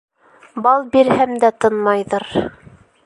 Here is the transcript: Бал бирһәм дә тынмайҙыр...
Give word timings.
Бал 0.67 0.87
бирһәм 0.95 1.35
дә 1.45 1.51
тынмайҙыр... 1.67 2.27